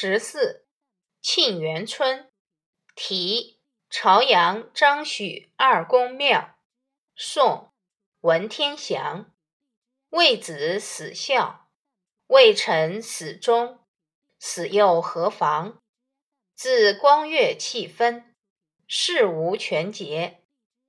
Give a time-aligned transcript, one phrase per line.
[0.00, 0.64] 十四，
[1.20, 2.30] 沁园春，
[2.94, 6.54] 题朝阳张许二公庙，
[7.16, 7.72] 宋，
[8.20, 9.34] 文天祥。
[10.10, 11.68] 为子死孝，
[12.28, 13.80] 为臣死忠，
[14.38, 15.82] 死又何妨？
[16.54, 18.36] 自光岳气分，
[18.86, 20.44] 事无全节，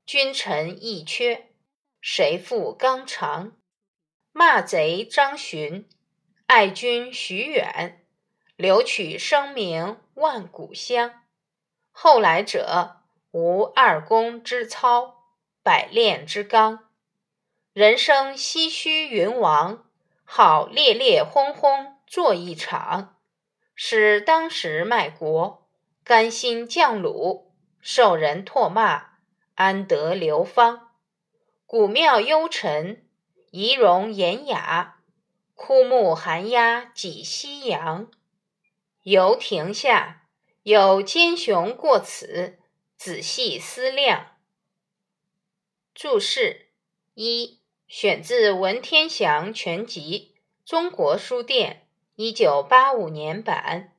[0.05, 1.51] 君臣义缺，
[1.99, 3.57] 谁负纲常？
[4.31, 5.89] 骂贼张巡，
[6.45, 8.05] 爱君徐远，
[8.59, 11.23] 留取声名万古香。
[11.91, 12.97] 后来者，
[13.31, 15.23] 无二公之操，
[15.63, 16.89] 百炼之钢。
[17.71, 19.85] 人生唏嘘云王，
[20.25, 23.15] 好烈烈轰轰作一场，
[23.75, 25.69] 使当时卖国，
[26.03, 27.45] 甘心降虏，
[27.79, 29.11] 受人唾骂，
[29.55, 30.91] 安得流芳？
[31.65, 33.07] 古庙幽沉，
[33.51, 34.97] 仪容严雅，
[35.55, 38.11] 枯木寒鸦几夕阳。
[39.03, 40.27] 游亭下，
[40.63, 42.59] 有奸雄过此，
[42.97, 44.37] 仔细思量。
[45.93, 46.69] 注释
[47.13, 47.59] 一。
[47.89, 53.95] 选自《文天祥全集》，中国书店，一九八五年版。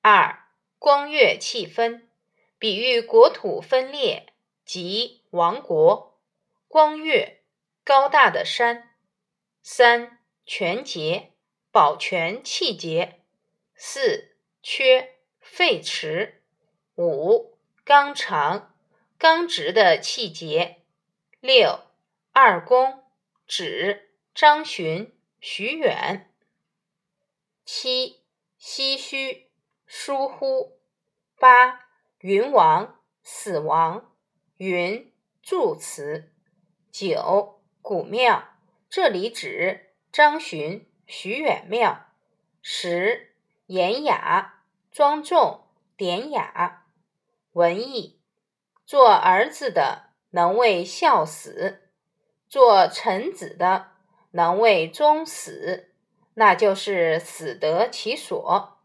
[0.00, 0.44] 二
[0.78, 2.08] 光岳气分，
[2.56, 4.32] 比喻国土分裂
[4.64, 6.20] 及亡国。
[6.68, 7.42] 光岳，
[7.82, 8.94] 高大的山。
[9.60, 11.32] 三全节，
[11.72, 13.22] 保全气节。
[13.74, 14.31] 四
[14.62, 16.34] 缺，废弛。
[16.96, 18.74] 五刚长，
[19.18, 20.82] 刚直的气节。
[21.40, 21.80] 六
[22.32, 23.02] 二公。
[23.44, 26.32] 指张巡、徐远。
[27.66, 28.22] 七
[28.58, 29.50] 唏嘘、
[29.86, 30.78] 疏忽。
[31.38, 31.86] 八
[32.20, 34.14] 云王、死亡。
[34.56, 36.32] 云助词。
[36.90, 38.56] 九古庙，
[38.88, 42.06] 这里指张巡、徐远庙。
[42.62, 43.31] 十
[43.66, 45.64] 严雅、庄重、
[45.96, 46.86] 典雅。
[47.52, 48.20] 文艺，
[48.86, 51.90] 做儿子的能为孝死。
[52.48, 53.92] 做臣子的
[54.32, 55.90] 能为忠死，
[56.34, 58.78] 那就是死得其所。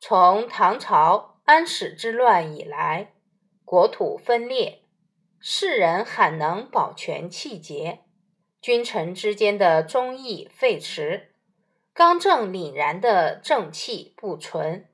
[0.00, 3.12] 从唐朝安史之乱以来，
[3.64, 4.82] 国土分裂，
[5.38, 8.00] 世人罕能保全气节，
[8.60, 11.26] 君臣之间的忠义废弛，
[11.96, 14.86] 刚正凛然的正气不存。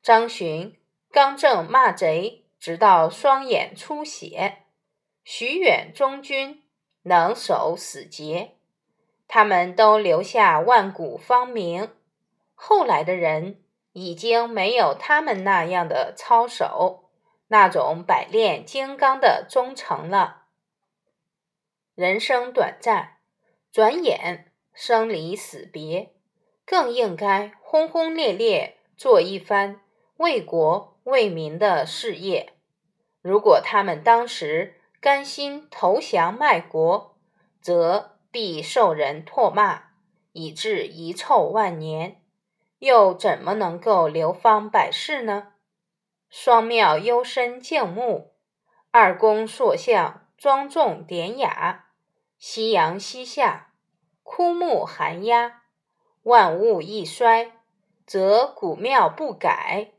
[0.00, 0.78] 张巡
[1.10, 4.58] 刚正骂贼，直到双眼出血；
[5.24, 6.62] 徐远忠君。
[7.02, 8.56] 能守死节，
[9.28, 11.90] 他们都留下万古芳名。
[12.54, 17.10] 后来的人已经没有他们那样的操守，
[17.46, 20.46] 那种百炼金刚的忠诚了。
[21.94, 23.18] 人生短暂，
[23.70, 26.12] 转眼生离死别，
[26.66, 29.80] 更应该轰轰烈烈做一番
[30.16, 32.52] 为国为民的事业。
[33.22, 37.16] 如果他们当时，甘心投降卖国，
[37.60, 39.84] 则必受人唾骂，
[40.32, 42.20] 以致遗臭万年，
[42.80, 45.52] 又怎么能够流芳百世呢？
[46.28, 48.32] 双庙幽深静穆，
[48.90, 51.86] 二宫塑像庄重典雅。
[52.38, 53.72] 夕阳西下，
[54.24, 55.62] 枯木寒鸦，
[56.26, 57.52] 万物一衰，
[58.04, 59.92] 则古庙不改。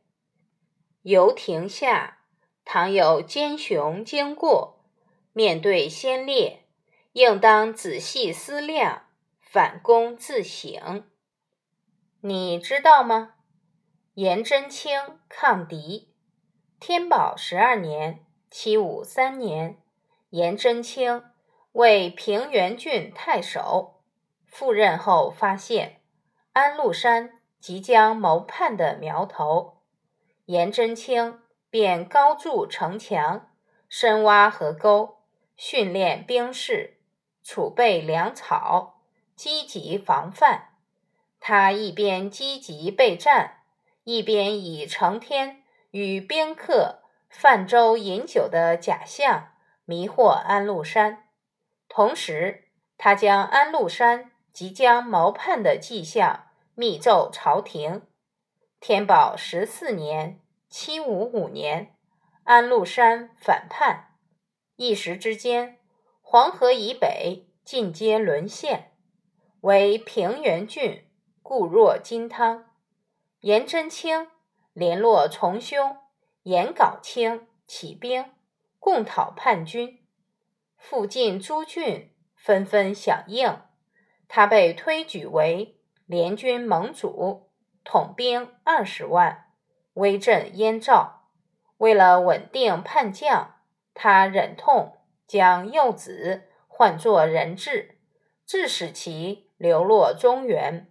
[1.03, 2.17] 游亭下，
[2.65, 4.83] 倘有奸雄经过。
[5.31, 6.65] 面对先烈，
[7.13, 9.03] 应当仔细思量，
[9.39, 11.05] 反躬自省。
[12.19, 13.35] 你知道吗？
[14.15, 14.99] 颜真卿
[15.29, 16.13] 抗敌。
[16.77, 19.81] 天宝十二年（七五三年），
[20.31, 21.23] 颜真卿
[21.71, 24.01] 为平原郡太守，
[24.45, 25.96] 赴任后发现
[26.57, 29.83] 安禄山即将谋叛的苗头，
[30.45, 31.37] 颜真卿
[31.69, 33.51] 便高筑城墙，
[33.87, 35.19] 深挖河沟。
[35.55, 36.97] 训练兵士，
[37.43, 39.03] 储备粮草，
[39.35, 40.69] 积极防范。
[41.39, 43.57] 他一边积极备战，
[44.03, 45.61] 一边以成天
[45.91, 49.49] 与宾客泛舟饮酒的假象
[49.85, 51.27] 迷惑安禄山。
[51.87, 56.45] 同时，他将安禄山即将谋叛的迹象
[56.79, 58.03] 密奏朝廷。
[58.79, 60.39] 天宝十四年
[60.69, 61.95] （七五五年），
[62.45, 64.19] 安禄山反叛。
[64.75, 65.79] 一时之间，
[66.21, 68.91] 黄河以北尽皆沦陷，
[69.61, 71.09] 为平原郡
[71.41, 72.65] 固若金汤。
[73.39, 74.27] 颜真卿
[74.73, 75.97] 联络从兄
[76.43, 78.23] 颜杲卿起兵
[78.77, 80.05] 共讨叛军，
[80.77, 83.61] 附近诸郡纷纷响应，
[84.27, 85.76] 他被推举为
[86.07, 87.49] 联军盟主，
[87.83, 89.47] 统兵二十万，
[89.95, 91.27] 威震燕赵。
[91.79, 93.55] 为了稳定叛将，
[93.93, 94.93] 他忍痛
[95.27, 97.99] 将幼子换作人质，
[98.45, 100.89] 致使其流落中原。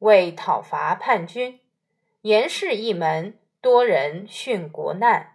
[0.00, 1.60] 为讨伐叛军，
[2.20, 5.31] 严氏一门多人殉国难。